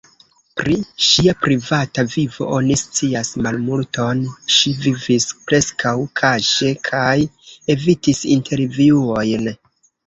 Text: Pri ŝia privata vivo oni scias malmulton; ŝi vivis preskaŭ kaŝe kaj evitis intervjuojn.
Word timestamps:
Pri 0.59 0.75
ŝia 1.07 1.33
privata 1.41 2.05
vivo 2.13 2.47
oni 2.61 2.79
scias 2.83 3.31
malmulton; 3.49 4.25
ŝi 4.57 4.75
vivis 4.87 5.31
preskaŭ 5.51 5.95
kaŝe 6.23 6.75
kaj 6.91 7.17
evitis 7.77 8.29
intervjuojn. 8.41 9.51